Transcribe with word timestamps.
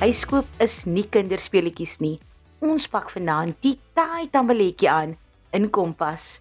Huiskoop 0.00 0.46
is 0.64 0.78
nie 0.88 1.02
kinderspeletjies 1.12 1.98
nie. 2.00 2.14
Ons 2.64 2.86
pak 2.88 3.10
vanaand 3.12 3.58
die 3.60 3.74
taai 3.92 4.30
tambeletjie 4.32 4.88
aan 4.88 5.10
in 5.52 5.66
Kompas. 5.76 6.38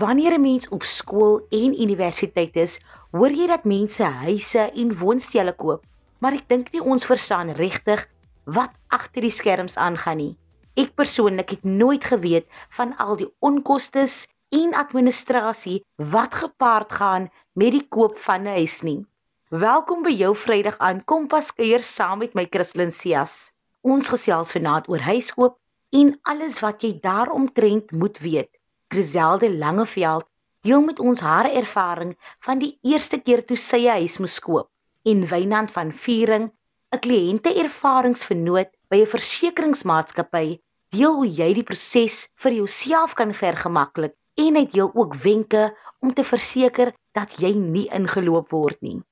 Wanneer 0.00 0.34
'n 0.34 0.42
mens 0.42 0.66
op 0.74 0.82
skool 0.82 1.38
en 1.54 1.78
universiteit 1.84 2.56
is, 2.56 2.80
hoor 3.12 3.30
jy 3.30 3.46
dat 3.46 3.64
mense 3.64 4.02
huise 4.02 4.64
en 4.74 4.98
woonstelle 4.98 5.54
koop, 5.54 5.86
maar 6.18 6.34
ek 6.34 6.48
dink 6.48 6.72
nie 6.72 6.82
ons 6.82 7.06
verstaan 7.06 7.54
regtig 7.54 8.08
wat 8.44 8.74
agter 8.90 9.22
die 9.22 9.30
skerms 9.30 9.76
aangaan 9.76 10.16
nie. 10.16 10.36
Ek 10.74 10.90
persoonlik 10.98 11.50
het 11.50 11.64
nooit 11.64 12.04
geweet 12.04 12.50
van 12.70 12.96
al 12.98 13.16
die 13.16 13.30
onkoste 13.38 14.08
en 14.50 14.74
administrasie 14.74 15.84
wat 15.96 16.34
gepaard 16.34 16.92
gaan 16.92 17.30
met 17.54 17.70
die 17.70 17.86
koop 17.88 18.18
van 18.18 18.42
'n 18.42 18.58
huis 18.58 18.82
nie. 18.82 19.06
Welkom 19.54 20.00
by 20.02 20.10
jou 20.10 20.32
Vrydag 20.34 20.74
aan 20.82 21.04
Kompas 21.06 21.52
kuier 21.54 21.78
saam 21.78 22.18
met 22.18 22.32
my 22.34 22.48
Christlyn 22.50 22.90
Cias. 22.90 23.52
Ons 23.86 24.08
gesels 24.10 24.50
vanaand 24.50 24.88
oor 24.90 25.04
huiskoop 25.06 25.54
en 25.94 26.10
alles 26.26 26.58
wat 26.64 26.82
jy 26.82 26.96
daaromtrent 26.98 27.94
moet 27.94 28.18
weet. 28.18 28.50
Griselde 28.90 29.52
Langeveld 29.54 30.26
deel 30.66 30.82
met 30.82 30.98
ons 30.98 31.22
haar 31.22 31.46
ervaring 31.46 32.16
van 32.42 32.58
die 32.58 32.72
eerste 32.82 33.22
keer 33.22 33.46
toe 33.46 33.54
sy 33.54 33.86
'n 33.86 34.02
huis 34.02 34.18
moes 34.18 34.40
koop 34.42 34.66
en 35.06 35.28
Wynand 35.30 35.70
van 35.70 35.94
Viering, 35.94 36.50
'n 36.90 36.98
kliënte-ervaringsvernoot 37.06 38.74
by 38.90 38.96
'n 38.96 39.12
versekeringsmaatskappy, 39.14 40.58
deel 40.90 41.14
hoe 41.14 41.30
jy 41.30 41.54
die 41.54 41.68
proses 41.70 42.26
vir 42.34 42.52
jouself 42.52 43.14
kan 43.14 43.30
vergemaklik 43.32 44.18
en 44.34 44.56
hy 44.56 44.66
deel 44.66 44.90
ook 44.92 45.14
wenke 45.14 45.76
om 46.02 46.12
te 46.12 46.24
verseker 46.24 46.96
dat 47.14 47.38
jy 47.38 47.54
nie 47.54 47.86
ingeloop 47.94 48.50
word 48.50 48.82
nie. 48.82 49.04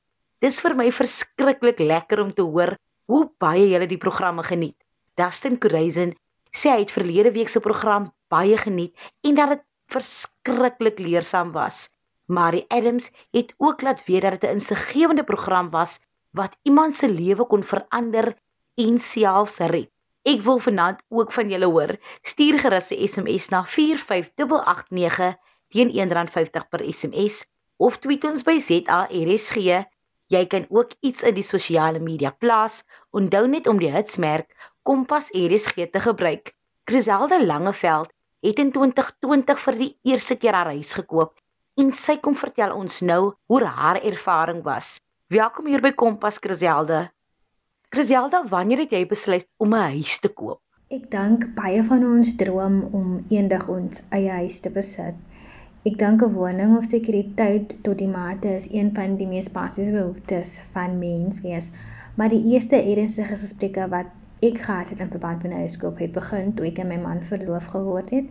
Dis 0.44 0.58
vir 0.60 0.74
my 0.76 0.90
verskriklik 0.92 1.78
lekker 1.80 2.20
om 2.20 2.30
te 2.36 2.44
hoor 2.44 2.74
hoe 3.08 3.22
baie 3.40 3.62
julle 3.70 3.86
die 3.88 4.00
programme 4.00 4.42
geniet. 4.44 4.76
Dustin 5.16 5.54
Corazon 5.56 6.10
sê 6.52 6.68
hy 6.68 6.82
het 6.82 6.92
verlede 6.92 7.30
week 7.32 7.48
se 7.48 7.62
program 7.64 8.10
baie 8.28 8.58
geniet 8.60 8.92
en 9.24 9.38
dat 9.38 9.54
dit 9.54 9.62
verskriklik 9.94 11.00
leersaam 11.00 11.54
was. 11.54 11.86
Marie 12.28 12.66
Adams 12.68 13.08
het 13.32 13.54
ook 13.56 13.86
laat 13.86 14.04
weet 14.04 14.26
dat 14.26 14.36
dit 14.36 14.44
'n 14.50 14.60
insiggewende 14.60 15.24
program 15.24 15.70
was 15.70 15.96
wat 16.36 16.58
iemand 16.68 16.96
se 16.96 17.08
lewe 17.08 17.46
kon 17.46 17.64
verander 17.64 18.34
en 18.76 18.98
selfs 19.00 19.56
red. 19.58 19.88
Ek 20.24 20.44
wil 20.44 20.58
vanaand 20.58 21.00
ook 21.08 21.32
van 21.32 21.48
julle 21.48 21.66
hoor. 21.72 21.96
Stuur 22.22 22.58
gerus 22.58 22.92
'n 22.92 23.08
SMS 23.08 23.48
na 23.48 23.64
45889 23.64 25.36
teen 25.68 25.88
R1.50 25.88 26.68
per 26.68 26.92
SMS 26.92 27.44
of 27.76 27.96
tweet 27.98 28.24
ons 28.24 28.42
by 28.42 28.60
ZARSG 28.60 29.88
Jy 30.34 30.46
kan 30.50 30.64
ook 30.68 30.96
iets 31.06 31.22
in 31.22 31.36
die 31.36 31.46
sosiale 31.46 32.00
media 32.02 32.32
plaas. 32.42 32.80
Onthou 33.14 33.46
net 33.46 33.68
om 33.70 33.78
die 33.78 33.92
hitsmerk 33.92 34.50
Kompas 34.82 35.28
RSG 35.30 35.86
te 35.92 36.00
gebruik. 36.02 36.54
Griselde 36.90 37.38
Langeveld 37.46 38.10
het 38.44 38.58
in 38.58 38.72
2020 38.72 39.60
vir 39.66 39.78
die 39.78 39.92
eerste 40.10 40.36
keer 40.36 40.58
haar 40.58 40.72
huis 40.74 40.90
gekoop 40.98 41.38
en 41.80 41.92
sy 41.98 42.16
kom 42.22 42.36
vertel 42.38 42.74
ons 42.74 43.00
nou 43.02 43.20
hoe 43.50 43.60
haar 43.64 44.00
ervaring 44.02 44.62
was. 44.66 44.98
Welkom 45.32 45.70
hier 45.70 45.82
by 45.82 45.94
Kompas 45.94 46.40
Griselde. 46.42 47.08
Griselde, 47.94 48.42
wanneer 48.50 48.84
het 48.84 48.92
jy 48.92 49.04
besluit 49.06 49.46
om 49.56 49.74
'n 49.74 49.94
huis 49.94 50.18
te 50.18 50.28
koop? 50.28 50.60
Ek 50.90 51.10
dink 51.10 51.46
baie 51.54 51.82
van 51.82 52.04
ons 52.04 52.36
droom 52.36 52.82
om 52.92 53.24
eendag 53.30 53.68
ons 53.68 54.02
eie 54.10 54.30
huis 54.30 54.60
te 54.60 54.70
besit. 54.70 55.14
Ek 55.88 55.96
dink 56.00 56.22
'n 56.24 56.32
woning 56.34 56.70
of 56.76 56.84
sekuriteit 56.90 57.72
tot 57.86 57.98
die 58.02 58.08
mate 58.08 58.50
is 58.58 58.66
een 58.72 58.86
van 58.98 59.16
die 59.22 59.26
mees 59.32 59.48
basiese 59.56 59.92
behoeftes 59.92 60.52
van 60.74 60.94
mens 60.98 61.40
wees. 61.46 61.66
Maar 62.16 62.30
die 62.32 62.44
eerste 62.52 62.78
ernstige 62.92 63.36
gesprekke 63.40 63.88
wat 63.94 64.46
ek 64.48 64.62
gehad 64.66 64.92
het 64.92 65.02
in 65.04 65.10
verband 65.14 65.42
met 65.42 65.52
'n 65.52 65.58
huiskoop 65.64 65.98
het 66.04 66.14
begin 66.14 66.54
toe 66.54 66.66
ek 66.68 66.78
en 66.84 66.88
my 66.92 66.96
man 67.02 67.20
verloof 67.30 67.66
geword 67.74 68.10
het. 68.16 68.30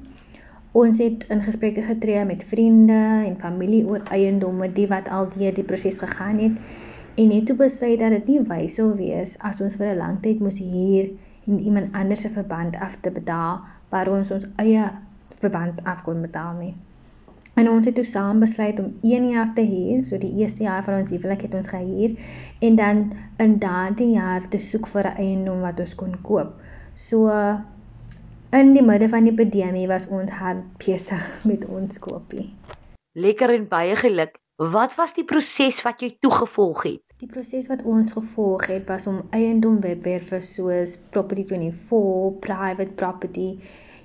Ons 0.72 0.98
het 0.98 1.26
in 1.36 1.44
gesprekke 1.50 1.84
getree 1.92 2.24
met 2.26 2.46
vriende 2.54 3.02
en 3.28 3.38
familie 3.44 3.86
oor 3.86 4.02
eiendomme 4.18 4.70
die 4.80 4.88
wat 4.94 5.10
al 5.18 5.30
deur 5.36 5.54
die 5.54 5.68
proses 5.72 6.00
gegaan 6.06 6.40
het 6.40 6.56
en 7.16 7.36
het 7.36 7.46
toe 7.46 7.56
besluit 7.56 8.00
dat 8.00 8.16
dit 8.16 8.32
nie 8.32 8.40
wys 8.54 8.80
sou 8.80 8.96
wees 9.04 9.36
as 9.52 9.62
ons 9.62 9.76
vir 9.76 9.92
'n 9.92 9.98
lang 9.98 10.18
tyd 10.26 10.40
moes 10.40 10.58
huur 10.58 11.12
en 11.46 11.60
iemand 11.60 11.94
anders 12.02 12.22
se 12.22 12.34
verband 12.40 12.76
af 12.76 12.98
te 13.02 13.12
betaal 13.12 13.62
waar 13.90 14.12
ons 14.18 14.32
ons 14.32 14.50
eie 14.56 14.90
verband 15.46 15.84
af 15.84 16.04
kon 16.04 16.22
betaal 16.22 16.58
nie. 16.64 16.74
En 17.54 17.70
ons 17.70 17.86
het 17.86 17.96
toe 17.96 18.06
saam 18.08 18.40
besluit 18.42 18.80
om 18.82 18.94
1 19.02 19.30
jaar 19.30 19.52
te 19.54 19.62
huur, 19.62 20.06
so 20.06 20.18
die 20.18 20.32
eerste 20.42 20.64
jaar 20.64 20.84
van 20.84 21.02
ons 21.02 21.12
huwelik 21.14 21.46
het 21.46 21.54
ons 21.54 21.70
gehuur 21.70 22.16
en 22.66 22.76
dan 22.76 23.04
in 23.38 23.60
daardie 23.62 24.10
jaar 24.16 24.48
te 24.50 24.58
soek 24.58 24.90
vir 24.90 25.10
'n 25.10 25.18
eiendom 25.26 25.62
wat 25.62 25.80
ons 25.80 25.96
kon 25.96 26.16
koop. 26.22 26.56
So 26.94 27.30
in 28.62 28.74
die 28.74 28.86
midde 28.86 29.10
van 29.10 29.24
die 29.24 29.34
pandemie 29.34 29.88
was 29.88 30.08
ons 30.08 30.32
hard 30.32 30.66
besig 30.78 31.24
met 31.52 31.66
ons 31.66 32.00
koopie. 32.00 32.50
Lekker 33.14 33.54
en 33.54 33.68
baie 33.68 33.96
geluk. 33.96 34.40
Wat 34.58 34.96
was 34.96 35.14
die 35.14 35.26
proses 35.26 35.82
wat 35.82 36.02
jy 36.02 36.18
toegevolg 36.20 36.84
het? 36.84 37.02
Die 37.18 37.30
proses 37.30 37.68
wat 37.68 37.84
ons 37.84 38.14
gevolg 38.14 38.68
het 38.68 38.88
was 38.88 39.08
om 39.08 39.22
eiendom 39.30 39.80
webwerwe 39.82 40.42
soos 40.42 40.98
Property24, 41.14 42.40
Private 42.40 42.92
Property 42.96 43.60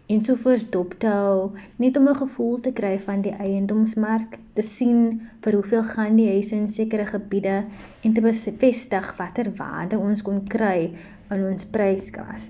en 0.09 0.23
sovoorts 0.25 0.71
dop 0.73 0.95
te 1.03 1.09
hou 1.13 1.51
net 1.77 1.97
om 2.01 2.09
'n 2.09 2.21
gevoel 2.21 2.61
te 2.67 2.73
kry 2.73 2.95
van 3.07 3.21
die 3.21 3.35
eiendomsmark, 3.47 4.39
te 4.53 4.63
sien 4.63 5.21
vir 5.45 5.53
hoeveel 5.53 5.83
gaan 5.83 6.17
die 6.17 6.29
huise 6.29 6.55
in 6.57 6.71
sekere 6.71 7.07
gebiede 7.07 7.57
en 8.03 8.13
te 8.13 8.21
bevestig 8.21 9.17
watter 9.17 9.51
waarde 9.57 9.99
ons 9.99 10.23
kon 10.23 10.41
kry 10.55 10.93
in 11.31 11.45
ons 11.51 11.67
pryskas. 11.75 12.49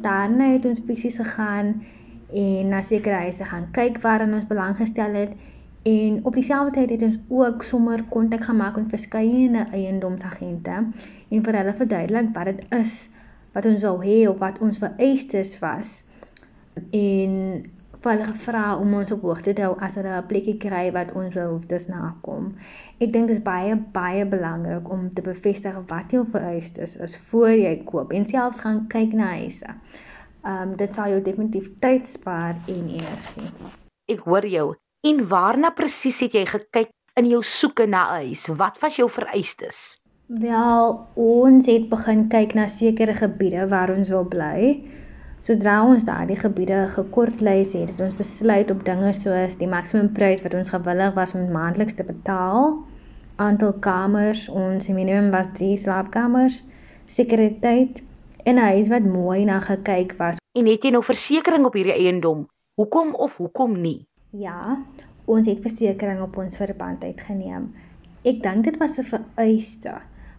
Daarna 0.00 0.52
het 0.52 0.64
ons 0.64 0.82
fisies 0.86 1.16
gegaan 1.16 1.82
en 2.32 2.68
na 2.68 2.80
sekere 2.80 3.14
huise 3.24 3.44
gaan 3.44 3.66
kyk 3.72 3.98
waaraan 4.02 4.34
ons 4.34 4.46
belang 4.46 4.76
gestel 4.76 5.14
het 5.14 5.32
en 5.82 6.20
op 6.24 6.34
dieselfde 6.34 6.74
tyd 6.78 6.90
het 6.90 7.02
ons 7.02 7.18
ook 7.28 7.62
sommer 7.62 8.04
kontak 8.12 8.44
gemaak 8.44 8.76
met 8.76 8.88
verskeie 8.88 9.64
eiendomsagente 9.72 10.76
en 11.28 11.42
vir 11.42 11.58
hulle 11.58 11.74
verduidelik 11.74 12.30
wat 12.34 12.52
dit 12.52 12.64
is 12.78 12.94
wat 13.52 13.66
ons 13.66 13.80
sou 13.80 13.96
hê 14.04 14.28
of 14.28 14.38
wat 14.38 14.60
ons 14.60 14.78
vereistes 14.78 15.58
was 15.58 16.02
en 16.74 17.36
vir 18.00 18.12
hulle 18.14 18.26
gevra 18.30 18.64
om 18.80 18.94
ons 18.96 19.12
op 19.12 19.24
hoogte 19.28 19.52
te 19.56 19.64
hou 19.66 19.74
as 19.84 19.96
hulle 19.98 20.12
'n 20.16 20.26
plekkie 20.28 20.56
kry 20.62 20.84
wat 20.96 21.12
ons 21.12 21.34
behoeftes 21.34 21.88
nakom. 21.88 22.54
Ek 23.00 23.12
dink 23.12 23.28
dit 23.28 23.36
is 23.36 23.42
baie 23.42 23.76
baie 23.96 24.24
belangrik 24.24 24.88
om 24.90 25.08
te 25.10 25.22
bevestig 25.22 25.76
wat 25.88 26.12
jou 26.12 26.24
vereistes 26.36 26.96
is 26.96 27.16
voor 27.30 27.50
jy 27.50 27.74
koop 27.84 28.12
en 28.12 28.26
selfs 28.26 28.60
gaan 28.60 28.86
kyk 28.88 29.12
na 29.12 29.34
huise. 29.36 29.74
Um 30.44 30.76
dit 30.76 30.94
sal 30.94 31.08
jou 31.08 31.20
definitief 31.20 31.68
tyd 31.80 32.06
spaar 32.06 32.56
en 32.66 32.88
energie. 32.88 33.50
Ek 34.08 34.24
hoor 34.24 34.46
jou. 34.46 34.74
En 35.04 35.28
waarna 35.28 35.70
presies 35.70 36.20
het 36.20 36.32
jy 36.32 36.46
gekyk 36.46 36.90
in 37.16 37.28
jou 37.28 37.42
soeke 37.42 37.86
na 37.86 38.16
'n 38.16 38.24
huis? 38.24 38.46
Wat 38.46 38.78
was 38.80 38.96
jou 38.96 39.10
vereistes? 39.10 40.00
Wel, 40.26 41.08
ons 41.14 41.66
het 41.66 41.88
begin 41.88 42.28
kyk 42.28 42.54
na 42.54 42.66
sekere 42.66 43.14
gebiede 43.14 43.68
waar 43.68 43.90
ons 43.90 44.08
wil 44.08 44.24
bly. 44.24 44.82
Sodra 45.40 45.78
ons 45.88 46.04
daardie 46.04 46.36
gebiede 46.36 46.82
gekortlys 46.92 47.70
het, 47.72 47.88
het 47.94 48.00
ons 48.04 48.16
besluit 48.18 48.68
op 48.74 48.82
dinge 48.84 49.14
soos 49.16 49.54
die 49.56 49.68
maksimumprys 49.72 50.42
wat 50.44 50.56
ons 50.58 50.72
gewillig 50.74 51.14
was 51.16 51.32
om 51.32 51.46
maandeliks 51.54 51.96
te 51.96 52.04
betaal, 52.04 52.74
aantal 53.40 53.72
kamers, 53.86 54.42
ons 54.52 54.90
minimum 54.92 55.30
was 55.32 55.48
3 55.56 55.78
slaapkamers, 55.80 56.58
sekuriteit 57.08 58.02
en 58.44 58.60
'n 58.60 58.66
huis 58.66 58.92
wat 58.92 59.08
mooi 59.14 59.46
na 59.48 59.62
gekyk 59.64 60.12
was. 60.20 60.44
En 60.52 60.68
het 60.68 60.84
jy 60.84 60.92
nou 60.92 61.02
versekerings 61.04 61.66
op 61.66 61.74
hierdie 61.74 61.96
eiendom? 61.96 62.46
Hoekom 62.76 63.14
of 63.14 63.36
hoekom 63.36 63.80
nie? 63.80 64.06
Ja, 64.30 64.84
ons 65.24 65.46
het 65.46 65.60
versekerings 65.60 66.22
op 66.22 66.36
ons 66.36 66.56
verband 66.56 67.04
uitgeneem. 67.04 67.72
Ek 68.24 68.42
dink 68.42 68.64
dit 68.64 68.76
was 68.76 68.98
'n 68.98 69.08
vereiste 69.08 69.96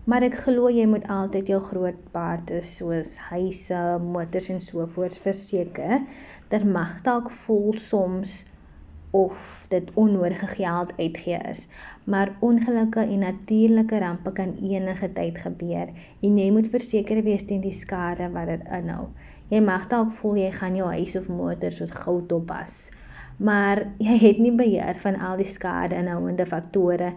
Maar 0.09 0.23
ek 0.25 0.39
glo 0.47 0.69
jy 0.73 0.87
moet 0.89 1.03
altyd 1.13 1.51
jou 1.51 1.59
groot 1.61 1.97
bates 2.13 2.71
soos 2.79 3.11
huise, 3.29 3.81
motors 4.01 4.47
en 4.49 4.61
so 4.65 4.87
voort 4.95 5.17
verseker. 5.21 6.01
Dit 6.49 6.65
mag 6.65 6.95
dalk 7.05 7.29
voel 7.43 7.77
soms 7.77 8.33
of 9.11 9.67
dit 9.69 9.91
onnodige 9.93 10.47
geld 10.47 10.93
uitgee 10.97 11.37
is, 11.51 11.61
maar 12.03 12.33
ongelukke 12.39 12.99
en 12.99 13.23
natuurlike 13.27 13.99
rampe 13.99 14.31
kan 14.33 14.55
enige 14.63 15.11
tyd 15.13 15.37
gebeur 15.37 15.93
en 16.21 16.37
jy 16.39 16.49
moet 16.55 16.69
verseker 16.73 17.21
wees 17.23 17.45
teen 17.45 17.61
die 17.61 17.75
skade 17.75 18.31
wat 18.33 18.49
dit 18.49 18.67
inhou. 18.79 19.09
Jy 19.53 19.61
mag 19.67 19.89
dalk 19.91 20.15
voel 20.19 20.39
jy 20.41 20.51
gaan 20.57 20.77
jou 20.79 20.87
huis 20.95 21.15
of 21.19 21.27
motor 21.29 21.75
soos 21.75 21.93
goud 22.03 22.31
oppas, 22.31 22.87
maar 23.37 23.85
jy 23.99 24.17
het 24.25 24.39
nie 24.41 24.55
beheer 24.55 24.97
van 25.03 25.19
al 25.19 25.37
die 25.43 25.51
skade 25.53 25.99
inhoudende 25.99 26.47
faktore 26.47 27.13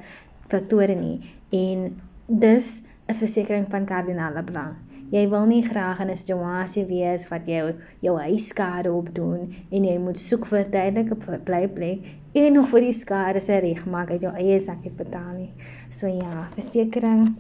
faktore 0.51 0.99
nie 0.99 1.23
en 1.55 1.95
dis 2.27 2.83
is 3.09 3.19
versekerings 3.19 3.71
van 3.71 3.87
kardinale 3.87 4.43
belang. 4.43 4.75
Jy 5.13 5.29
wil 5.31 5.47
nie 5.47 5.63
graag 5.63 6.01
in 6.01 6.11
'n 6.11 6.17
situasie 6.17 6.85
wees 6.89 7.29
wat 7.29 7.47
jy 7.47 7.75
jou 8.01 8.19
huis 8.19 8.49
skade 8.49 8.93
opdoen 8.93 9.55
en 9.71 9.85
jy 9.85 9.99
moet 9.99 10.19
soek 10.19 10.47
vir 10.47 10.61
'n 10.61 10.71
tydelike 10.71 11.41
blyplek 11.45 12.01
en 12.35 12.53
nog 12.53 12.69
vir 12.69 12.81
die 12.81 12.93
skade 12.93 13.41
se 13.41 13.61
regmaak 13.61 14.11
uit 14.11 14.23
jou 14.23 14.35
eie 14.35 14.61
sak 14.61 14.83
te 14.83 14.91
betaal 14.91 15.35
nie. 15.37 15.53
So 15.91 16.07
ja, 16.07 16.49
versekerings 16.55 17.31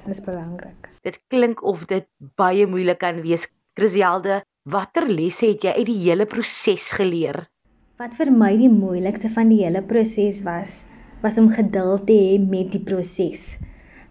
Dit 0.00 0.16
is 0.16 0.24
belangrik. 0.24 0.88
Dit 1.04 1.18
klink 1.28 1.60
of 1.62 1.84
dit 1.88 2.06
baie 2.40 2.66
moeilik 2.66 2.98
kan 3.02 3.20
wees. 3.20 3.44
Chriselde, 3.76 4.40
watter 4.64 5.06
lesse 5.08 5.50
het 5.52 5.64
jy 5.64 5.74
uit 5.76 5.86
die 5.86 5.98
hele 6.06 6.26
proses 6.26 6.88
geleer? 6.96 7.44
Wat 8.00 8.16
vir 8.16 8.30
my 8.32 8.54
die 8.56 8.70
moeilikste 8.72 9.28
van 9.28 9.52
die 9.52 9.60
hele 9.60 9.82
proses 9.84 10.40
was, 10.46 10.84
was 11.20 11.36
om 11.38 11.50
geduld 11.52 12.06
te 12.08 12.16
hê 12.16 12.38
met 12.40 12.72
die 12.72 12.80
proses. 12.80 13.52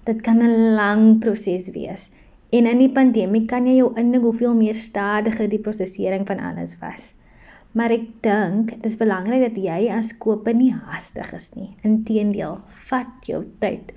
Dit 0.09 0.21
kan 0.25 0.39
'n 0.41 0.73
lang 0.73 1.19
proses 1.21 1.69
wees. 1.69 2.09
En 2.49 2.65
in 2.65 2.79
die 2.81 2.89
pandemie 2.89 3.45
kan 3.45 3.65
jy 3.67 3.75
jou 3.77 3.89
indink 4.01 4.23
hoeveel 4.23 4.55
meer 4.57 4.75
stadiger 4.75 5.49
die 5.49 5.59
prosesering 5.65 6.23
van 6.27 6.39
alles 6.39 6.71
was. 6.81 7.03
Maar 7.77 7.93
ek 7.93 8.07
dink 8.25 8.71
dit 8.71 8.85
is 8.89 8.95
belangrik 8.97 9.43
dat 9.43 9.57
jy 9.65 9.91
as 9.93 10.15
koper 10.17 10.55
nie 10.57 10.71
hastig 10.73 11.33
is 11.37 11.45
nie. 11.53 11.67
Inteendeel, 11.85 12.57
vat 12.89 13.27
jou 13.29 13.43
tyd. 13.61 13.91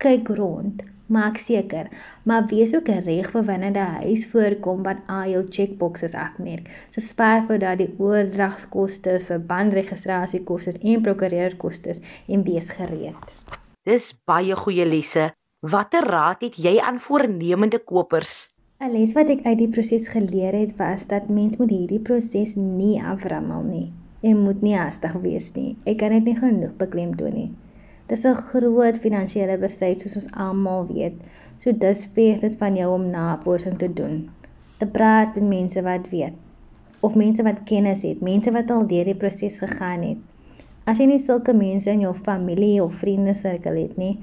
Kyk 0.00 0.30
rond, 0.38 0.82
maak 1.18 1.36
seker, 1.36 1.90
maar 2.22 2.48
wees 2.52 2.72
ook 2.78 2.88
reg 2.88 3.28
vir 3.34 3.44
wanneer 3.50 3.76
die 3.76 3.88
huis 4.00 4.24
voorkom 4.30 4.82
wat 4.88 5.02
al 5.06 5.28
jou 5.34 5.42
checkboxes 5.58 6.16
afmerk. 6.16 6.70
So 6.96 7.04
spaar 7.04 7.44
vir 7.50 7.60
daardie 7.66 7.90
oordragskoste, 7.98 9.18
verbandregistrasiekoste 9.20 10.78
en 10.80 11.04
prokureurkoste 11.10 11.98
en 12.26 12.48
wees 12.48 12.72
gereed. 12.80 13.36
Dis 13.84 14.14
baie 14.24 14.56
goeie 14.56 14.88
lesse. 14.88 15.28
Watter 15.66 16.04
raad 16.06 16.42
het 16.46 16.54
jy 16.54 16.76
aan 16.78 17.00
voornemende 17.02 17.78
kopers? 17.82 18.34
'n 18.78 18.92
Les 18.92 19.14
wat 19.16 19.30
ek 19.34 19.40
uit 19.46 19.58
die 19.58 19.68
proses 19.76 20.06
geleer 20.12 20.54
het 20.54 20.76
was 20.78 21.06
dat 21.12 21.32
mens 21.38 21.58
moet 21.58 21.72
hierdie 21.74 21.98
proses 22.08 22.52
nie 22.54 23.02
aframmel 23.02 23.64
nie. 23.70 23.88
Jy 24.20 24.34
moet 24.38 24.62
nie 24.62 24.76
haastig 24.78 25.16
wees 25.24 25.50
nie. 25.56 25.74
Ek 25.84 25.98
kan 25.98 26.14
dit 26.14 26.30
nie 26.30 26.36
genoeg 26.38 26.76
beklemtoon 26.84 27.34
nie. 27.40 27.50
Dis 28.06 28.24
'n 28.24 28.38
groot 28.52 29.02
finansiële 29.08 29.58
besluit 29.58 30.00
soos 30.00 30.16
ons 30.22 30.30
almal 30.46 30.86
weet. 30.94 31.18
So 31.56 31.72
dis 31.72 32.06
spesifiek 32.06 32.40
dit 32.40 32.56
van 32.62 32.76
jou 32.76 32.94
om 32.94 33.10
navorsing 33.10 33.78
te 33.78 33.92
doen. 33.92 34.30
Te 34.78 34.86
praat 34.86 35.34
met 35.34 35.48
mense 35.58 35.82
wat 35.82 36.08
weet 36.14 36.38
of 37.00 37.14
mense 37.14 37.42
wat 37.42 37.64
kennis 37.64 38.02
het, 38.02 38.20
mense 38.20 38.50
wat 38.50 38.70
al 38.70 38.86
deur 38.86 39.04
die 39.04 39.20
proses 39.26 39.58
gegaan 39.58 40.02
het. 40.02 40.18
As 40.86 40.98
jy 40.98 41.06
nie 41.06 41.18
sulke 41.18 41.52
mense 41.52 41.90
in 41.90 42.00
jou 42.00 42.14
familie 42.14 42.82
of 42.82 42.94
vriende 42.94 43.34
sirkel 43.34 43.74
het 43.74 43.96
nie, 43.96 44.18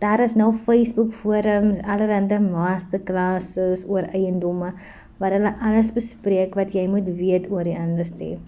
daar 0.00 0.20
is 0.24 0.34
nou 0.34 0.52
Facebook 0.56 1.12
forums, 1.12 1.80
allerlei 1.84 2.38
masterclasses 2.40 3.84
oor 3.88 4.08
eiendomme 4.16 4.72
waar 5.20 5.34
hulle 5.36 5.52
alles 5.60 5.92
bespreek 5.92 6.56
wat 6.56 6.72
jy 6.72 6.86
moet 6.88 7.08
weet 7.18 7.50
oor 7.52 7.64
die 7.68 7.76
industrie. 7.76 8.38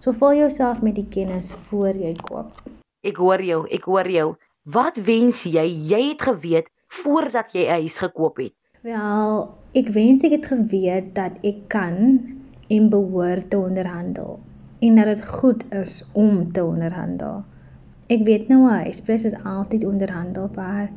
So 0.00 0.12
vul 0.16 0.38
jouself 0.40 0.80
met 0.82 0.96
die 0.96 1.08
kennis 1.12 1.52
voor 1.68 1.92
jy 1.92 2.14
koop. 2.16 2.56
Ek 3.04 3.20
hoor 3.20 3.42
jou, 3.44 3.66
ek 3.68 3.84
hoor 3.84 4.08
jou. 4.08 4.28
Wat 4.64 4.96
wens 4.96 5.44
jy 5.44 5.66
jy 5.90 6.00
het 6.08 6.24
geweet 6.30 6.72
voordat 7.02 7.52
jy 7.52 7.66
'n 7.68 7.82
huis 7.82 7.98
gekoop 7.98 8.40
het? 8.40 8.54
Wel, 8.80 9.48
ek 9.74 9.88
wens 9.92 10.24
ek 10.24 10.32
het 10.32 10.46
geweet 10.46 11.14
dat 11.14 11.32
ek 11.42 11.68
kan 11.68 11.96
en 12.68 12.88
behoort 12.90 13.50
te 13.50 13.58
onderhandel 13.58 14.40
en 14.80 14.94
dat 14.96 15.06
dit 15.12 15.26
goed 15.26 15.64
is 15.72 16.04
om 16.12 16.52
te 16.52 16.64
onderhandel. 16.64 17.44
Ek 18.06 18.20
weet 18.22 18.46
nou 18.46 18.68
hy 18.68 18.84
Express 18.86 19.24
is 19.26 19.32
altyd 19.50 19.82
onderhandelbaar 19.86 20.90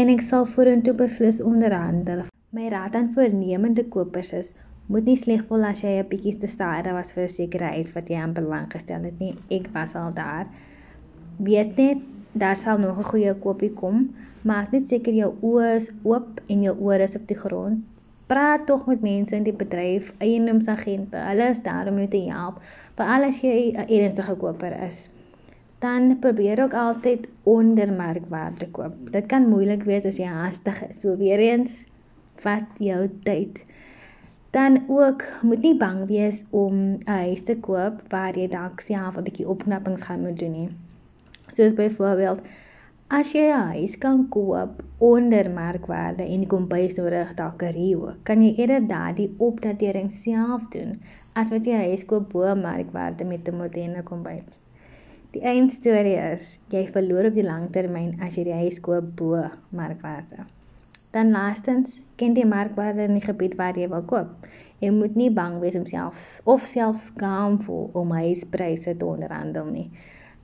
en 0.00 0.12
ek 0.12 0.22
sal 0.24 0.46
vorentoe 0.48 0.94
beslis 0.96 1.42
onderhandel. 1.44 2.22
My 2.56 2.70
raad 2.72 2.96
aan 2.96 3.10
voornemende 3.12 3.84
kopers 3.96 4.30
is 4.38 4.48
moet 4.88 5.04
nie 5.10 5.18
sleg 5.20 5.42
voel 5.50 5.66
as 5.70 5.82
jy 5.84 5.92
'n 5.98 6.08
bietjie 6.08 6.32
te 6.40 6.48
stadig 6.48 6.96
was 6.96 7.12
vir 7.12 7.24
'n 7.24 7.34
sekere 7.34 7.68
eis 7.68 7.92
wat 7.96 8.08
jy 8.08 8.16
aan 8.16 8.32
belang 8.38 8.72
gestel 8.72 9.04
het 9.04 9.20
nie. 9.20 9.34
Ek 9.58 9.68
was 9.74 9.94
al 9.94 10.16
daar. 10.16 10.46
Weet 11.36 11.76
net 11.76 11.98
daar 12.32 12.56
sal 12.56 12.78
nog 12.78 12.98
'n 12.98 13.10
goeie 13.12 13.34
koopie 13.34 13.74
kom. 13.82 14.14
Maak 14.42 14.72
net 14.72 14.88
seker 14.88 15.12
jou 15.12 15.34
oë 15.42 15.74
is 15.76 15.90
oop 16.02 16.40
en 16.48 16.62
jou 16.62 16.76
ore 16.80 17.02
is 17.02 17.16
op 17.16 17.28
die 17.28 17.42
grond 17.44 17.84
praat 18.26 18.66
tog 18.66 18.86
met 18.86 19.00
mense 19.00 19.36
in 19.36 19.44
die 19.44 19.52
bedryf, 19.52 20.14
eiendomsagente. 20.18 21.16
Hulle 21.16 21.48
is 21.48 21.62
daar 21.62 21.88
om 21.88 21.98
jou 21.98 22.08
te 22.08 22.22
help, 22.30 22.60
veral 22.96 23.24
as 23.24 23.40
jy 23.42 23.72
'n 23.76 23.88
ernstige 23.88 24.36
koper 24.36 24.72
is. 24.86 25.08
Dan 25.84 26.18
probeer 26.18 26.62
ook 26.62 26.74
altyd 26.74 27.28
onder 27.42 27.92
markwaarde 27.92 28.70
koop. 28.70 28.94
Dit 29.16 29.26
kan 29.26 29.48
moeilik 29.48 29.82
wees 29.90 30.04
as 30.08 30.20
jy 30.22 30.28
haastig 30.32 30.78
is. 30.88 31.00
So 31.00 31.16
weer 31.20 31.38
eens, 31.38 31.72
vat 32.44 32.80
jou 32.80 33.00
tyd. 33.26 33.60
Dan 34.56 34.84
ook 34.88 35.24
moet 35.42 35.62
nie 35.66 35.76
bang 35.76 36.06
wees 36.06 36.44
om 36.50 36.74
'n 36.76 37.02
huis 37.04 37.42
te 37.44 37.56
koop 37.68 38.00
waar 38.08 38.38
jy 38.38 38.48
dalk 38.48 38.80
self 38.80 39.18
'n 39.18 39.26
bietjie 39.28 39.48
opknappings 39.48 40.06
gaan 40.08 40.24
moet 40.26 40.38
doen 40.38 40.56
nie. 40.60 40.70
Soos 41.46 41.74
byvoorbeeld 41.74 42.40
As 43.08 43.32
jy 43.36 43.46
'n 43.52 43.66
huis 43.72 43.98
kan 43.98 44.28
koop 44.28 44.82
onder 44.98 45.50
markwaarde 45.50 46.22
en 46.22 46.40
die 46.44 46.52
kombuis 46.54 46.94
nodig 46.96 47.34
dalk 47.40 47.62
'n 47.62 47.74
Rio, 47.76 48.14
kan 48.22 48.42
jy 48.42 48.54
eerder 48.56 48.86
daardie 48.86 49.34
opdatering 49.38 50.10
self 50.12 50.68
doen 50.76 51.00
as 51.34 51.50
wat 51.50 51.66
jy 51.66 51.74
'n 51.76 51.88
huis 51.88 52.04
koop 52.04 52.30
bo 52.32 52.54
markwaarde 52.54 53.24
met 53.24 53.48
'n 53.48 53.56
moderne 53.62 54.02
kombuis. 54.02 54.63
Die 55.34 55.42
eindstorie 55.50 56.14
is, 56.14 56.52
jy 56.70 56.84
verloor 56.94 57.26
op 57.26 57.34
die 57.34 57.42
langtermyn 57.42 58.20
as 58.22 58.36
jy 58.38 58.44
die 58.46 58.58
huis 58.64 58.76
koop 58.86 59.06
bo 59.18 59.40
markwaarde. 59.74 60.44
Dan 61.16 61.32
laastens, 61.34 61.96
ken 62.20 62.36
die 62.36 62.44
markwaarde 62.46 63.08
in 63.08 63.16
die 63.18 63.24
gebied 63.24 63.56
waar 63.58 63.74
jy 63.74 63.88
wil 63.90 64.04
koop. 64.12 64.46
Jy 64.78 64.92
moet 64.94 65.16
nie 65.18 65.32
bang 65.34 65.56
wees 65.62 65.74
om 65.78 65.86
self 65.90 66.28
of 66.54 66.68
selfs 66.70 67.08
skaam 67.08 67.56
voel 67.66 67.88
om 67.98 68.14
huispryse 68.14 68.94
te 69.00 69.08
onderhandel 69.08 69.72
nie. 69.72 69.88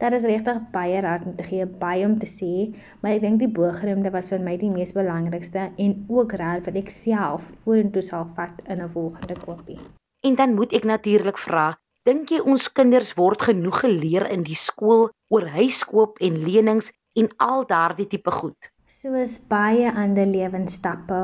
Daar 0.03 0.17
is 0.19 0.27
regtig 0.27 0.59
baie 0.75 1.05
raad 1.07 1.29
om 1.29 1.37
te 1.39 1.47
gee, 1.47 1.69
baie 1.85 2.07
om 2.09 2.17
te 2.19 2.27
sê, 2.33 2.51
maar 2.99 3.15
ek 3.15 3.23
dink 3.29 3.39
die 3.45 3.53
bogenoemde 3.61 4.11
was 4.15 4.33
vir 4.35 4.43
my 4.43 4.57
die 4.59 4.73
mees 4.73 4.95
belangrikste 4.97 5.69
en 5.85 5.95
ook 6.09 6.35
raad 6.41 6.67
wat 6.67 6.81
ek 6.83 6.91
self 6.97 7.47
vorentoe 7.63 8.03
sal 8.11 8.27
vat 8.41 8.67
in 8.67 8.83
'n 8.83 8.91
volgende 8.97 9.39
kopie. 9.47 9.79
En 10.27 10.35
dan 10.35 10.55
moet 10.59 10.73
ek 10.73 10.91
natuurlik 10.95 11.39
vra, 11.39 11.69
dink 12.09 12.31
jy 12.33 12.39
ons 12.41 12.69
kinders 12.73 13.11
word 13.19 13.43
genoeg 13.51 13.83
geleer 13.83 14.25
in 14.33 14.45
die 14.47 14.57
skool 14.57 15.11
oor 15.29 15.45
huiskoop 15.53 16.23
en 16.25 16.39
lenings 16.47 16.89
en 17.21 17.29
al 17.45 17.67
daardie 17.69 18.07
tipe 18.09 18.33
goed? 18.33 18.71
Soos 18.89 19.37
baie 19.51 19.91
ander 19.93 20.29
lewensstappe 20.29 21.21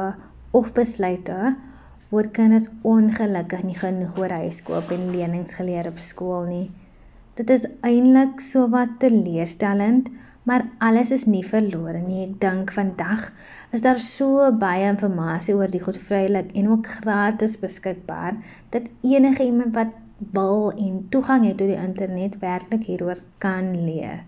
of 0.52 0.68
besluite 0.76 1.54
word 2.12 2.34
kinders 2.36 2.68
ongelukkig 2.86 3.64
nie 3.66 3.78
genoeg 3.80 4.20
oor 4.20 4.36
huiskoop 4.42 4.92
en 4.94 5.08
lenings 5.14 5.56
geleer 5.56 5.88
op 5.88 5.98
skool 6.02 6.44
nie. 6.50 6.68
Dit 7.40 7.50
is 7.52 7.66
eintlik 7.84 8.44
so 8.44 8.68
wat 8.72 8.98
teleurstellend, 9.00 10.12
maar 10.46 10.68
alles 10.84 11.10
is 11.10 11.24
nie 11.26 11.42
verlore 11.44 11.98
nie. 12.04 12.22
Ek 12.28 12.36
dink 12.44 12.70
vandag 12.76 13.30
is 13.74 13.82
daar 13.84 13.98
so 14.00 14.52
baie 14.60 14.86
inligting 14.92 15.56
oor 15.56 15.72
die 15.72 15.82
goed 15.82 15.98
vrylik 16.08 16.52
en 16.54 16.70
ook 16.76 16.92
gratis 17.00 17.56
beskikbaar 17.64 18.38
dat 18.76 18.92
enige 19.02 19.48
iemand 19.48 19.74
wat 19.74 20.02
wil 20.18 20.70
en 20.72 21.06
toegang 21.10 21.44
het 21.44 21.58
tot 21.60 21.68
die 21.68 21.76
internet 21.76 22.38
werklik 22.40 22.84
hieroor 22.88 23.20
kan 23.38 23.72
leer. 23.84 24.24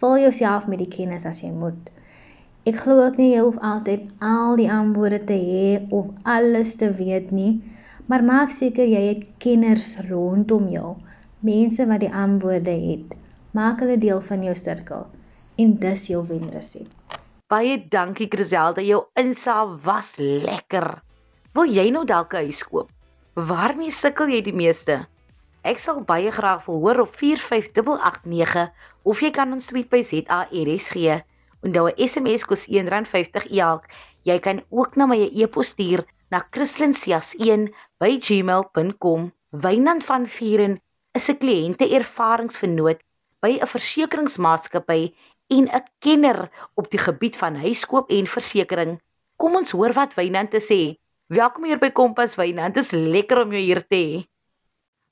Vul 0.00 0.18
jouself 0.22 0.66
met 0.66 0.78
die 0.78 0.88
kennis 0.88 1.26
as 1.28 1.42
jy 1.42 1.50
moet. 1.52 1.90
Ek 2.68 2.80
glo 2.84 3.02
ook 3.04 3.18
nie 3.20 3.32
jy 3.32 3.42
hoef 3.44 3.58
altyd 3.64 4.08
al 4.24 4.56
die 4.60 4.70
antwoorde 4.72 5.20
te 5.28 5.36
hê 5.36 5.68
of 5.94 6.08
alles 6.22 6.76
te 6.80 6.90
weet 6.92 7.30
nie, 7.32 7.60
maar 8.06 8.24
maak 8.24 8.52
seker 8.56 8.88
jy 8.88 9.04
het 9.08 9.26
kenners 9.42 9.96
rondom 10.08 10.68
jou 10.72 10.96
mense 11.44 11.86
wat 11.86 12.02
die 12.02 12.12
antwoorde 12.12 12.74
het. 12.74 13.14
Maak 13.52 13.80
hulle 13.84 13.98
deel 14.00 14.20
van 14.24 14.42
jou 14.44 14.54
sirkel 14.56 15.06
en 15.58 15.74
dis 15.82 16.06
jou 16.12 16.22
wenresep. 16.26 16.88
Baie 17.48 17.78
dankie 17.90 18.28
Griselda, 18.28 18.82
jou 18.84 19.06
insaag 19.16 19.78
was 19.84 20.14
lekker. 20.18 21.00
Wil 21.56 21.70
jy 21.72 21.90
nou 21.90 22.04
dalk 22.04 22.34
'n 22.34 22.44
huis 22.48 22.62
koop? 22.62 22.90
Waarmee 23.34 23.90
sukkel 23.90 24.28
jy 24.28 24.42
die 24.42 24.52
meeste? 24.52 25.06
Ek 25.66 25.82
sal 25.82 26.06
baie 26.06 26.30
graag 26.30 26.62
wil 26.68 26.78
hoor 26.84 27.00
op 27.02 27.16
45889 27.18 28.70
of 29.02 29.20
jy 29.20 29.30
kan 29.34 29.50
ons 29.52 29.66
tweet 29.66 29.90
by 29.90 30.02
ZARS 30.06 30.94
gee. 30.94 31.18
Onthou 31.66 31.90
'n 31.90 31.98
SMS 31.98 32.46
kos 32.46 32.70
R1.50 32.70 33.50
elk. 33.50 33.90
Jy 34.22 34.38
kan 34.38 34.62
ook 34.70 34.94
na 34.96 35.06
my 35.06 35.30
e-pos 35.34 35.68
stuur 35.74 36.06
na 36.30 36.46
kristlyn.sias1@gmail.com. 36.50 39.32
Wynand 39.50 40.04
van 40.04 40.26
Vieren 40.26 40.80
is 41.12 41.28
'n 41.28 41.38
kliënte 41.38 41.90
ervaringsvernoot 41.90 43.00
by 43.40 43.58
'n 43.58 43.66
versekeringsmaatskappy 43.66 45.14
en 45.48 45.68
'n 45.68 45.82
kenner 45.98 46.50
op 46.74 46.90
die 46.90 46.98
gebied 46.98 47.36
van 47.36 47.56
huiskoop 47.56 48.10
en 48.10 48.26
versekerings. 48.26 49.00
Kom 49.36 49.56
ons 49.56 49.70
hoor 49.70 49.92
wat 49.92 50.14
Wynand 50.14 50.50
te 50.50 50.60
sê. 50.60 50.96
Welkom 51.26 51.64
hier 51.64 51.78
by 51.78 51.90
Kompas 51.90 52.34
Wynand. 52.36 52.74
Dit 52.74 52.84
is 52.84 52.90
lekker 52.90 53.42
om 53.42 53.52
jou 53.52 53.62
hier 53.62 53.86
te 53.86 53.96
hê. 53.96 54.28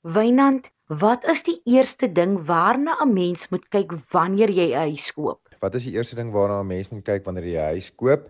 Wynand, 0.05 0.69
wat 0.87 1.25
is 1.25 1.41
die 1.43 1.57
eerste 1.65 2.11
ding 2.11 2.37
waarna 2.45 2.93
'n 3.01 3.13
mens 3.13 3.49
moet 3.49 3.65
kyk 3.69 3.91
wanneer 4.13 4.49
jy 4.49 4.69
'n 4.69 4.93
huis 4.93 5.11
koop? 5.13 5.39
Wat 5.59 5.75
is 5.75 5.83
die 5.83 5.93
eerste 5.93 6.15
ding 6.15 6.31
waarna 6.31 6.61
'n 6.61 6.67
mens 6.67 6.89
moet 6.89 7.03
kyk 7.03 7.25
wanneer 7.25 7.43
jy 7.43 7.57
'n 7.57 7.73
huis 7.73 7.95
koop? 7.95 8.29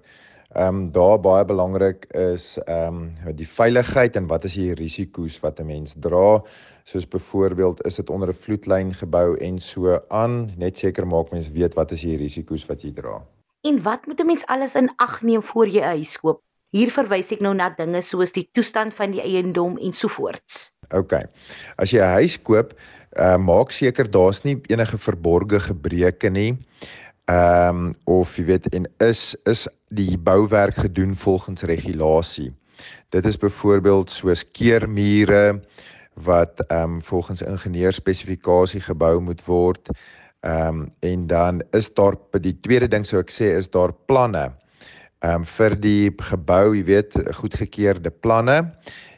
Ehm 0.55 0.75
um, 0.75 0.91
daar 0.91 1.19
baie 1.19 1.45
belangrik 1.45 2.05
is 2.15 2.57
ehm 2.57 3.11
um, 3.27 3.35
die 3.35 3.47
veiligheid 3.47 4.15
en 4.15 4.27
wat 4.27 4.45
is 4.45 4.53
die 4.53 4.73
risiko's 4.73 5.39
wat 5.39 5.59
'n 5.59 5.65
mens 5.65 5.95
dra? 5.99 6.41
Soos 6.83 7.07
byvoorbeeld, 7.07 7.85
is 7.85 7.95
dit 7.95 8.09
onder 8.09 8.29
'n 8.29 8.33
vloedlyn 8.33 8.93
gebou 8.93 9.35
en 9.37 9.59
so 9.59 9.99
aan, 10.07 10.49
net 10.57 10.77
seker 10.77 11.07
maak 11.07 11.31
mens 11.31 11.51
weet 11.51 11.73
wat 11.73 11.91
is 11.91 12.01
die 12.01 12.17
risiko's 12.17 12.65
wat 12.65 12.81
jy 12.81 12.91
dra. 12.93 13.25
En 13.61 13.83
wat 13.83 14.07
moet 14.07 14.21
'n 14.21 14.25
mens 14.25 14.45
alles 14.45 14.75
in 14.75 14.89
ag 14.95 15.21
neem 15.21 15.43
voor 15.43 15.67
jy 15.67 15.81
'n 15.81 15.97
huis 15.97 16.17
koop? 16.17 16.41
Hier 16.71 16.91
verwys 16.91 17.31
ek 17.31 17.41
nou 17.41 17.53
na 17.53 17.69
dinge 17.69 18.01
soos 18.01 18.31
die 18.31 18.49
toestand 18.51 18.93
van 18.93 19.11
die 19.11 19.21
eiendom 19.21 19.77
en 19.77 19.93
so 19.93 20.07
voorts. 20.07 20.71
OK. 20.95 21.13
As 21.77 21.91
jy 21.91 21.99
'n 21.99 22.13
huis 22.21 22.37
koop, 22.41 22.73
uh, 23.17 23.37
maak 23.37 23.71
seker 23.71 24.09
daar's 24.09 24.43
nie 24.43 24.57
enige 24.69 24.97
verborgde 24.97 25.59
gebreke 25.59 26.29
nie. 26.29 26.57
Ehm 27.27 27.91
um, 27.91 27.95
of 28.05 28.37
jy 28.37 28.45
weet 28.45 28.67
en 28.71 28.87
is 29.03 29.35
is 29.45 29.67
die 29.89 30.17
bouwerk 30.17 30.75
gedoen 30.75 31.15
volgens 31.15 31.61
regulasie. 31.61 32.53
Dit 33.09 33.25
is 33.25 33.37
byvoorbeeld 33.37 34.11
soos 34.11 34.45
keermure 34.51 35.61
wat 36.13 36.59
ehm 36.67 36.97
um, 36.97 37.01
volgens 37.01 37.41
ingenieursspesifikasie 37.41 38.81
gebou 38.81 39.19
moet 39.19 39.43
word. 39.45 39.89
Ehm 40.41 40.67
um, 40.67 40.87
en 40.99 41.27
dan 41.27 41.61
is 41.71 41.93
daar 41.93 42.15
die 42.39 42.59
tweede 42.61 42.87
ding 42.87 43.05
sou 43.05 43.19
ek 43.21 43.31
sê 43.31 43.51
is 43.57 43.69
daar 43.69 43.93
planne. 43.93 44.51
Ehm 45.19 45.41
um, 45.41 45.45
vir 45.45 45.75
die 45.75 46.11
gebou, 46.29 46.75
jy 46.75 46.83
weet, 46.83 47.17
goedgekeurde 47.41 48.09
planne. 48.09 48.71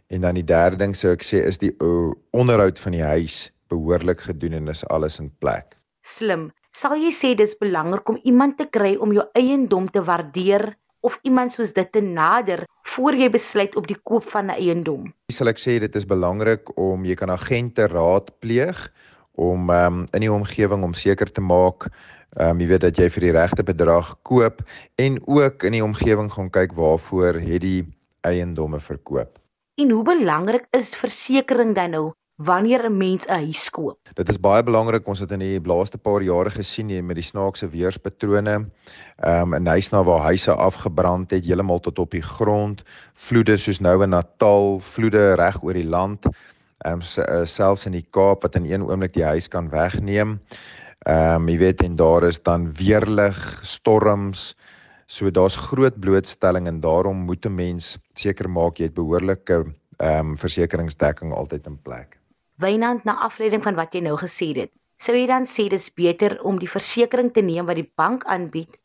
En 0.10 0.22
dan 0.22 0.34
die 0.40 0.46
derde 0.46 0.80
ding 0.82 0.96
sou 0.98 1.12
ek 1.14 1.24
sê 1.26 1.44
is 1.46 1.60
die 1.62 1.70
uh, 1.86 2.10
onderhoud 2.34 2.80
van 2.82 2.96
die 2.98 3.06
huis 3.06 3.52
behoorlik 3.70 4.24
gedoen 4.26 4.56
en 4.58 4.72
is 4.74 4.82
alles 4.90 5.20
in 5.22 5.30
plek. 5.38 5.78
Slim. 6.02 6.50
Sal 6.74 6.96
jy 6.98 7.12
sê 7.14 7.36
dis 7.38 7.54
belangrik 7.60 8.10
om 8.10 8.18
iemand 8.26 8.58
te 8.58 8.66
kry 8.66 8.96
om 8.98 9.14
jou 9.14 9.26
eiendom 9.38 9.90
te 9.94 10.02
waardeer 10.06 10.72
of 11.06 11.20
iemand 11.28 11.54
soos 11.54 11.74
dit 11.76 11.92
te 11.94 12.02
nader 12.02 12.66
voor 12.96 13.18
jy 13.22 13.30
besluit 13.30 13.76
op 13.78 13.86
die 13.88 13.98
koop 14.04 14.26
van 14.34 14.50
'n 14.50 14.58
eiendom? 14.58 15.14
Sal 15.30 15.54
ek 15.54 15.62
sê 15.62 15.78
dit 15.80 15.96
is 15.96 16.06
belangrik 16.06 16.78
om 16.78 17.06
jy 17.06 17.16
kan 17.16 17.30
agente 17.30 17.88
raadpleeg 17.88 18.92
om 19.38 19.70
um, 19.70 20.06
in 20.14 20.26
die 20.26 20.32
omgewing 20.32 20.84
om 20.84 20.94
seker 20.94 21.30
te 21.32 21.42
maak 21.42 21.90
ehm 22.38 22.50
um, 22.50 22.60
jy 22.62 22.68
weet 22.68 22.82
dat 22.82 22.98
jy 22.98 23.10
vir 23.10 23.22
die 23.22 23.38
regte 23.38 23.64
bedrag 23.64 24.16
koop 24.24 24.62
en 24.98 25.22
ook 25.26 25.64
in 25.64 25.78
die 25.78 25.84
omgewing 25.84 26.30
gaan 26.32 26.50
kyk 26.50 26.74
waarvoor 26.74 27.40
het 27.42 27.62
die 27.62 27.86
eiendomme 28.22 28.80
verkoop. 28.80 29.40
En 29.80 29.92
hoe 29.96 30.04
belangrik 30.04 30.66
is 30.76 30.90
versekerings 31.00 31.76
dan 31.78 31.94
nou 31.96 32.08
wanneer 32.36 32.82
'n 32.90 32.98
mens 32.98 33.26
'n 33.26 33.32
huis 33.32 33.70
koop. 33.70 34.00
Dit 34.14 34.30
is 34.30 34.40
baie 34.40 34.64
belangrik. 34.64 35.08
Ons 35.08 35.20
het 35.20 35.32
in 35.32 35.40
die 35.40 35.62
laaste 35.64 35.98
paar 35.98 36.22
jare 36.22 36.50
gesien 36.50 36.90
hier 36.90 37.04
met 37.04 37.16
die 37.16 37.24
snaakse 37.24 37.70
weerspatrone. 37.70 38.56
Ehm 39.24 39.54
um, 39.54 39.62
'n 39.64 39.68
huis 39.68 39.90
na 39.90 40.04
waar 40.04 40.22
huise 40.22 40.52
afgebrand 40.52 41.32
het 41.32 41.46
heeltemal 41.46 41.80
tot 41.80 42.00
op 42.00 42.12
die 42.12 42.22
grond, 42.22 42.84
vloede 43.14 43.56
soos 43.56 43.80
nou 43.80 44.04
in 44.04 44.10
Natal, 44.10 44.80
vloede 44.80 45.34
reg 45.34 45.64
oor 45.64 45.74
die 45.74 45.88
land. 45.88 46.26
Ehm 46.78 46.94
um, 46.94 47.02
selfs 47.46 47.86
in 47.86 47.92
die 47.92 48.08
Kaap 48.10 48.42
wat 48.42 48.56
in 48.56 48.66
een 48.66 48.84
oomblik 48.84 49.14
die 49.14 49.26
huis 49.26 49.48
kan 49.48 49.70
wegneem. 49.70 50.42
Ehm 51.08 51.36
um, 51.36 51.50
jy 51.50 51.58
weet 51.58 51.82
en 51.82 51.96
daar 51.96 52.24
is 52.24 52.44
dan 52.44 52.74
weerlig, 52.74 53.60
storms. 53.64 54.56
So 55.10 55.32
daar's 55.34 55.56
groot 55.58 55.96
blootstelling 56.00 56.68
en 56.70 56.80
daarom 56.86 57.18
moet 57.26 57.46
'n 57.46 57.56
mens 57.56 57.98
seker 58.14 58.50
maak 58.50 58.78
jy 58.78 58.86
het 58.86 58.94
behoorlike 58.94 59.66
ehm 59.98 60.20
um, 60.20 60.38
versekeringsdekking 60.38 61.34
altyd 61.34 61.66
in 61.66 61.82
plek. 61.82 62.20
Wynand 62.56 63.04
na 63.04 63.16
afleiding 63.18 63.64
van 63.64 63.76
wat 63.76 63.94
jy 63.94 64.02
nou 64.02 64.18
gesê 64.18 64.54
het, 64.56 64.72
sou 64.98 65.16
jy 65.18 65.26
dan 65.28 65.48
sê 65.48 65.68
dis 65.70 65.94
beter 65.94 66.42
om 66.44 66.60
die 66.60 66.70
versekerings 66.70 67.34
te 67.34 67.42
neem 67.42 67.66
wat 67.66 67.76
die 67.76 67.92
bank 67.96 68.24
aanbied 68.26 68.78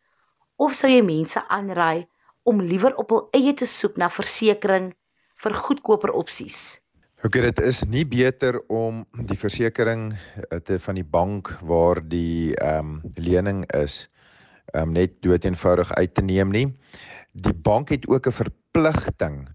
of 0.56 0.72
sou 0.72 0.90
jy 0.90 1.02
mense 1.02 1.48
aanraai 1.48 2.06
om 2.42 2.60
liewer 2.60 2.96
op 2.96 3.10
hul 3.10 3.28
eie 3.32 3.54
te 3.54 3.66
soek 3.66 3.96
na 3.96 4.08
versekerings 4.08 4.94
vir 5.42 5.52
goedkoper 5.52 6.10
opsies? 6.10 6.80
Ok, 7.24 7.32
dit 7.32 7.60
is 7.60 7.84
nie 7.84 8.04
beter 8.04 8.62
om 8.68 9.04
die 9.28 9.36
versekerings 9.36 10.16
eh, 10.50 10.58
te 10.58 10.78
van 10.78 10.94
die 10.94 11.04
bank 11.04 11.52
waar 11.60 12.00
die 12.00 12.56
ehm 12.56 12.78
um, 12.78 13.00
lening 13.16 13.64
is 13.74 14.08
um, 14.74 14.92
net 14.92 15.20
dood 15.22 15.44
eenvoudig 15.44 15.92
uit 15.94 16.14
te 16.14 16.22
neem 16.22 16.52
nie. 16.52 16.66
Die 17.32 17.54
bank 17.54 17.90
het 17.90 18.06
ook 18.08 18.26
'n 18.26 18.38
verpligting 18.44 19.48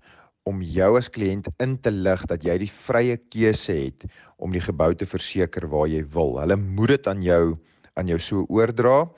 om 0.43 0.61
jou 0.61 0.97
as 0.97 1.09
kliënt 1.09 1.47
in 1.59 1.77
te 1.77 1.91
lig 1.91 2.25
dat 2.25 2.43
jy 2.43 2.57
die 2.57 2.71
vrye 2.71 3.17
keuse 3.17 3.73
het 3.73 4.05
om 4.37 4.51
die 4.51 4.63
gebou 4.63 4.93
te 4.95 5.05
verseker 5.05 5.67
waar 5.67 5.87
jy 5.87 6.03
wil. 6.15 6.39
Hulle 6.39 6.55
moet 6.55 6.87
dit 6.87 7.07
aan 7.07 7.21
jou 7.21 7.57
aan 7.99 8.07
jou 8.07 8.19
so 8.19 8.45
oordra. 8.47 9.09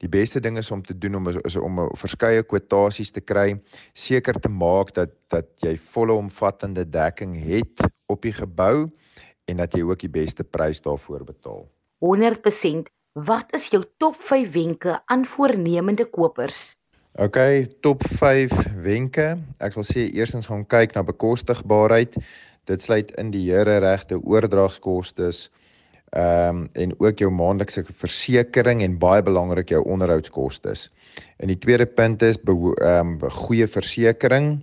Die 0.00 0.08
beste 0.08 0.40
ding 0.40 0.56
is 0.56 0.70
om 0.70 0.82
te 0.82 0.94
doen 0.96 1.14
om 1.14 1.28
is, 1.28 1.36
is 1.44 1.56
om 1.56 1.82
verskeie 2.00 2.42
kwotasies 2.42 3.10
te 3.12 3.20
kry, 3.20 3.58
seker 3.92 4.40
te 4.40 4.48
maak 4.48 4.94
dat 4.96 5.12
dat 5.28 5.50
jy 5.60 5.76
volle 5.92 6.16
omvattende 6.16 6.86
dekking 6.88 7.36
het 7.36 7.84
op 8.08 8.22
die 8.22 8.32
gebou 8.32 8.88
en 9.44 9.60
dat 9.60 9.76
jy 9.76 9.82
ook 9.84 10.00
die 10.00 10.12
beste 10.12 10.44
prys 10.44 10.80
daarvoor 10.80 11.24
betaal. 11.24 11.68
100%. 12.00 12.88
Wat 13.18 13.48
is 13.50 13.66
jou 13.74 13.82
top 13.98 14.14
5 14.22 14.52
wenke 14.52 15.00
aan 15.06 15.24
voornemende 15.26 16.04
kopers? 16.04 16.76
OK, 17.18 17.66
top 17.82 18.04
5 18.06 18.52
wenke. 18.84 19.32
Ek 19.58 19.74
sal 19.74 19.82
sê 19.82 20.04
eerstens 20.14 20.46
gaan 20.46 20.62
kyk 20.70 20.94
na 20.94 21.02
bekostigbaarheid. 21.02 22.14
Dit 22.70 22.86
sluit 22.86 23.10
in 23.18 23.32
die 23.34 23.48
here 23.50 23.80
regte 23.82 24.20
oordragskoste 24.22 25.32
ehm 26.10 26.62
um, 26.62 26.62
en 26.74 26.94
ook 26.98 27.18
jou 27.18 27.30
maandelikse 27.30 27.82
versekerings 27.86 28.82
en 28.82 28.98
baie 28.98 29.22
belangrik 29.22 29.70
jou 29.70 29.82
onderhoudskoste. 29.82 30.74
En 31.38 31.50
die 31.50 31.58
tweede 31.58 31.86
punt 31.86 32.22
is 32.22 32.38
ehm 32.38 33.18
um, 33.18 33.30
goeie 33.30 33.66
versekerings 33.66 34.62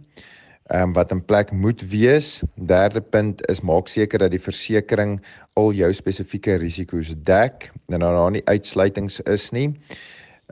ehm 0.67 0.81
um, 0.83 0.93
wat 0.93 1.11
in 1.11 1.25
plek 1.25 1.51
moet 1.51 1.83
wees. 1.89 2.43
Derde 2.55 3.01
punt 3.01 3.43
is 3.49 3.61
maak 3.61 3.87
seker 3.87 4.19
dat 4.19 4.31
die 4.31 4.43
versekerings 4.43 5.21
al 5.57 5.73
jou 5.75 5.89
spesifieke 5.93 6.57
risiko's 6.61 7.15
dek 7.27 7.69
en 7.89 7.99
dat 7.99 8.15
daar 8.15 8.33
nie 8.35 8.45
uitsluitings 8.45 9.21
is 9.25 9.49
nie. 9.55 9.71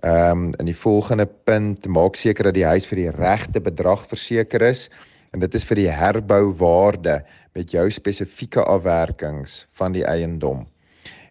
Ehm 0.04 0.46
um, 0.46 0.54
in 0.60 0.68
die 0.68 0.76
volgende 0.76 1.26
punt 1.26 1.88
maak 1.88 2.18
seker 2.20 2.50
dat 2.50 2.58
die 2.58 2.68
huis 2.68 2.88
vir 2.90 3.00
die 3.00 3.12
regte 3.16 3.62
bedrag 3.64 4.08
verseker 4.12 4.62
is 4.62 4.90
en 5.32 5.40
dit 5.40 5.56
is 5.56 5.66
vir 5.68 5.82
die 5.82 5.92
herbouwaarde 5.92 7.22
met 7.56 7.72
jou 7.72 7.86
spesifieke 7.92 8.64
afwerkings 8.64 9.66
van 9.80 9.96
die 9.96 10.04
eiendom. 10.04 10.66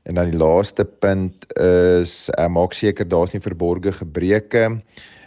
En 0.05 0.15
dan 0.15 0.31
die 0.31 0.39
laaste 0.39 0.85
punt 0.85 1.45
is 1.61 2.31
uh, 2.39 2.49
maak 2.49 2.73
seker 2.77 3.09
daar's 3.09 3.33
nie 3.33 3.45
verborgde 3.45 3.93
gebreke 3.93 4.69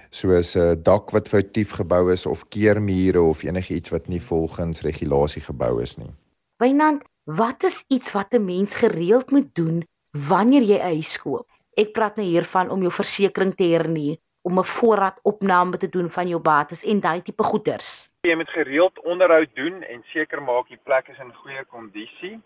soos 0.09 0.55
'n 0.55 0.59
uh, 0.59 0.75
dak 0.83 1.11
wat 1.11 1.29
foutief 1.29 1.71
gebou 1.77 2.11
is 2.13 2.25
of 2.25 2.47
keermure 2.49 3.21
of 3.21 3.43
enigiets 3.43 3.89
wat 3.89 4.07
nie 4.07 4.21
volgens 4.21 4.81
regulasie 4.81 5.41
gebou 5.41 5.81
is 5.81 5.97
nie. 5.97 6.09
Wynand, 6.57 7.03
wat 7.27 7.63
is 7.63 7.83
iets 7.87 8.11
wat 8.11 8.33
'n 8.33 8.45
mens 8.45 8.73
gereeld 8.73 9.31
moet 9.31 9.55
doen 9.55 9.87
wanneer 10.11 10.61
jy 10.61 10.77
'n 10.79 10.93
huis 10.93 11.19
koop? 11.19 11.47
Ek 11.75 11.91
praat 11.91 12.15
nou 12.15 12.27
hiervan 12.27 12.69
om 12.69 12.81
jou 12.81 12.91
versekerings 12.91 13.55
te 13.55 13.63
hernie, 13.63 14.19
om 14.41 14.59
'n 14.59 14.63
voorraadopname 14.63 15.77
te 15.77 15.89
doen 15.89 16.09
van 16.09 16.27
jou 16.27 16.41
bates 16.41 16.83
en 16.83 16.99
daai 16.99 17.21
tipe 17.21 17.43
goederes. 17.43 18.09
Jy 18.21 18.35
moet 18.35 18.49
gereeld 18.49 18.99
onderhoud 19.03 19.55
doen 19.55 19.83
en 19.83 20.03
seker 20.13 20.41
maak 20.41 20.67
die 20.67 20.79
plek 20.83 21.07
is 21.07 21.19
in 21.19 21.33
goeie 21.33 21.65
kondisie. 21.65 22.39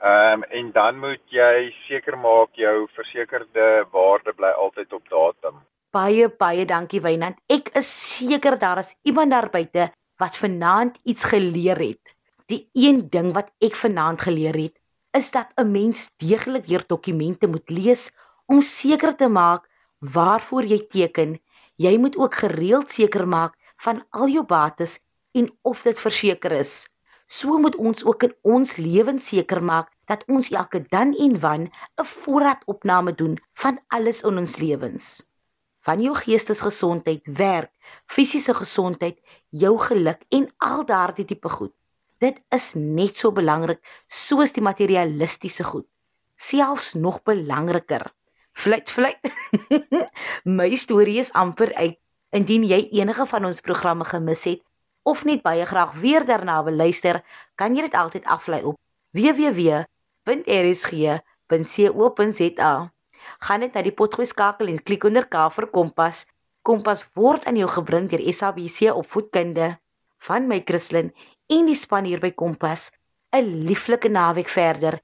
Ehm 0.00 0.32
um, 0.32 0.42
en 0.42 0.72
dan 0.72 0.98
moet 0.98 1.22
jy 1.26 1.74
seker 1.88 2.18
maak 2.18 2.50
jou 2.52 2.88
versekerde 2.94 3.86
waarde 3.90 4.32
bly 4.32 4.52
altyd 4.64 4.92
op 4.92 5.08
datum. 5.08 5.54
Baie 5.90 6.28
baie 6.28 6.64
dankie 6.64 7.00
Wynand. 7.00 7.36
Ek 7.46 7.68
is 7.74 7.90
seker 8.16 8.58
daar 8.58 8.78
is 8.78 8.94
iemand 9.02 9.30
daar 9.30 9.50
buite 9.50 9.90
wat 10.16 10.36
vanaand 10.36 10.98
iets 11.02 11.24
geleer 11.24 11.78
het. 11.78 12.13
Die 12.52 12.68
een 12.76 12.98
ding 13.08 13.30
wat 13.32 13.46
ek 13.64 13.76
vanaand 13.80 14.20
geleer 14.20 14.56
het, 14.58 14.74
is 15.16 15.30
dat 15.30 15.52
'n 15.56 15.70
mens 15.70 16.10
deeglik 16.20 16.66
weer 16.66 16.84
dokumente 16.86 17.46
moet 17.46 17.70
lees 17.70 18.10
om 18.46 18.60
seker 18.60 19.16
te 19.16 19.28
maak 19.28 19.68
waarvoor 19.98 20.64
jy 20.64 20.80
teken. 20.96 21.38
Jy 21.76 21.96
moet 21.98 22.16
ook 22.16 22.34
gereeld 22.34 22.90
seker 22.90 23.28
maak 23.28 23.56
van 23.76 24.04
al 24.10 24.28
jou 24.28 24.44
bates 24.44 24.98
en 25.32 25.48
of 25.62 25.82
dit 25.82 26.00
verseker 26.00 26.52
is. 26.52 26.88
So 27.26 27.58
moet 27.58 27.76
ons 27.76 28.04
ook 28.04 28.22
in 28.22 28.34
ons 28.42 28.76
lewens 28.76 29.26
seker 29.26 29.64
maak 29.64 29.88
dat 30.04 30.24
ons 30.28 30.50
elke 30.50 30.84
dan 30.88 31.14
en 31.16 31.40
wan 31.40 31.62
'n 31.96 32.04
voorraadopname 32.04 33.14
doen 33.14 33.38
van 33.54 33.80
alles 33.88 34.20
in 34.20 34.38
ons 34.38 34.56
lewens. 34.56 35.22
Van 35.80 36.00
jou 36.00 36.14
geestesgesondheid, 36.14 37.26
werk, 37.26 37.72
fisiese 38.06 38.54
gesondheid, 38.54 39.18
jou 39.48 39.78
geluk 39.78 40.20
en 40.28 40.52
al 40.58 40.84
daardie 40.84 41.24
tipe 41.24 41.48
goed. 41.48 41.72
Dit 42.24 42.38
is 42.56 42.70
net 42.72 43.18
so 43.20 43.34
belangrik 43.36 43.82
soos 44.08 44.54
die 44.56 44.62
materialistiese 44.64 45.64
goed. 45.68 45.84
Selfs 46.40 46.94
nog 46.96 47.18
belangriker. 47.28 48.06
Fluit 48.56 48.90
fluit. 48.90 49.20
My 50.58 50.76
storie 50.80 51.18
is 51.20 51.32
amper 51.36 51.74
uit. 51.74 51.98
Indien 52.32 52.64
jy 52.64 52.88
enige 52.96 53.26
van 53.28 53.44
ons 53.50 53.60
programme 53.60 54.04
gemis 54.08 54.44
het 54.48 54.62
of 55.04 55.24
net 55.28 55.42
baie 55.44 55.66
graag 55.68 55.92
weer 56.00 56.24
daarna 56.24 56.64
wil 56.64 56.80
luister, 56.80 57.20
kan 57.60 57.76
jy 57.76 57.82
dit 57.84 57.94
altyd 58.00 58.24
aflaai 58.24 58.64
op 58.64 58.76
www.rsg.co.za. 59.12 59.84
Gaan 63.44 63.60
net 63.60 63.76
na 63.76 63.82
die 63.84 63.92
potgooi 63.92 64.26
skakel 64.26 64.72
en 64.72 64.80
klik 64.80 65.04
onder 65.04 65.28
K 65.28 65.36
vir 65.58 65.66
Kompas. 65.76 66.24
Kompas 66.64 67.04
word 67.20 67.44
aan 67.44 67.60
jou 67.60 67.68
gebring 67.68 68.08
deur 68.08 68.24
SABC 68.32 68.88
opvoedkunde 68.96 69.83
van 70.26 70.48
my 70.48 70.60
Christlyn 70.64 71.12
en 71.52 71.66
die 71.68 71.78
span 71.78 72.08
hier 72.08 72.20
by 72.20 72.32
Kompas. 72.32 72.90
'n 73.34 73.66
Lieflike 73.66 74.08
naweek 74.08 74.48
verder. 74.48 75.00